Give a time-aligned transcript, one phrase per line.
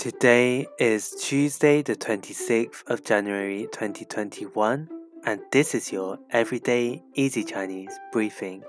[0.00, 4.88] Today is Tuesday, the 26th of January 2021,
[5.26, 8.62] and this is your Everyday Easy Chinese briefing.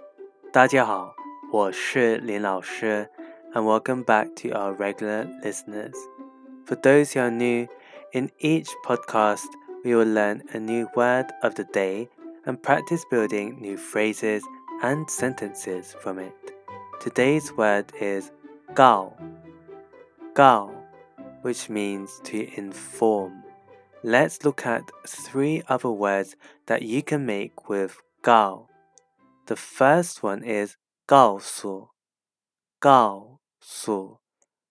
[0.51, 1.15] 大家好，
[1.53, 3.09] 我是林老师,
[3.53, 5.95] and welcome back to our regular listeners.
[6.65, 7.65] For those who are new,
[8.11, 9.47] in each podcast,
[9.85, 12.09] we will learn a new word of the day
[12.45, 14.43] and practice building new phrases
[14.83, 16.33] and sentences from it.
[16.99, 18.31] Today's word is
[18.75, 19.13] gao.
[20.35, 20.71] Gao
[21.42, 23.42] which means to inform.
[24.02, 26.36] Let's look at three other words
[26.66, 28.68] that you can make with gao.
[29.46, 30.76] The first one is
[31.06, 31.90] 告诉,
[32.80, 34.18] 告诉,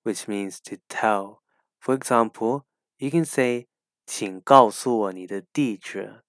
[0.03, 1.41] which means to tell.
[1.79, 2.65] For example,
[2.97, 3.67] you can say
[4.05, 6.23] 请告诉我你的地址。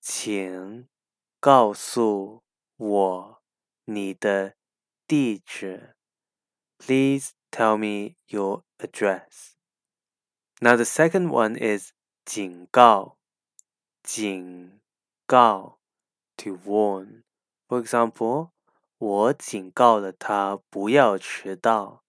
[0.00, 0.88] 请
[1.40, 2.42] 告诉
[2.76, 3.42] 我
[3.84, 4.54] 你的
[5.06, 5.96] 地址。
[6.78, 9.56] Please tell me your address.
[10.60, 11.92] Now the second one is
[12.24, 13.16] 警告,
[14.02, 14.80] 警
[15.26, 15.78] 告
[16.36, 17.22] to warn.
[17.68, 18.50] For example,
[18.98, 22.04] 我警告了他不要迟到。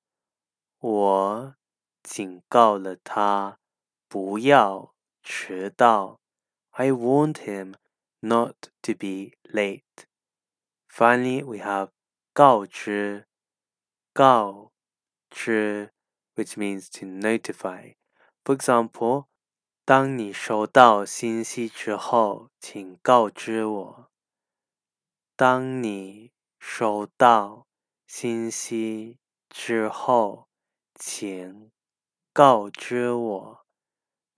[0.80, 1.56] 我
[2.04, 3.60] 警告了他
[4.08, 4.94] 不要
[5.24, 6.20] 迟到。
[6.72, 7.76] I warned him
[8.20, 10.08] not to be late.
[10.88, 11.90] Finally, we have
[12.34, 13.28] 告知，
[14.14, 14.72] 告
[15.38, 15.92] 知
[16.36, 17.94] which means to notify.
[18.44, 19.26] For example,
[19.86, 24.12] 当你收到信息之后，请告知我。
[25.36, 27.68] 当你收到
[28.08, 29.18] 信息
[29.50, 30.48] 之后，
[30.96, 31.72] 请
[32.32, 33.66] 告知我。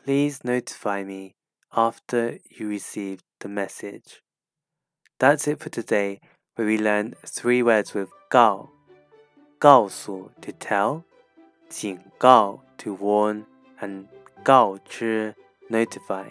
[0.03, 1.33] Please notify me
[1.69, 4.21] after you receive the message.
[5.17, 6.19] That's it for today,
[6.55, 8.69] where we learned three words with 告,
[9.59, 11.03] 告诉 to tell,
[11.69, 13.45] 警告 to warn
[13.79, 14.07] and
[14.43, 15.35] 告知
[15.69, 16.25] notify.